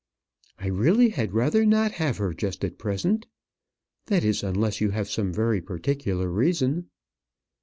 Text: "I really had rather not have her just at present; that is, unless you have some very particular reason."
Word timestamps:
"I 0.57 0.65
really 0.65 1.09
had 1.09 1.31
rather 1.31 1.63
not 1.63 1.91
have 2.01 2.17
her 2.17 2.33
just 2.33 2.63
at 2.65 2.79
present; 2.79 3.27
that 4.07 4.23
is, 4.23 4.41
unless 4.41 4.81
you 4.81 4.89
have 4.89 5.11
some 5.11 5.31
very 5.31 5.61
particular 5.61 6.27
reason." 6.31 6.89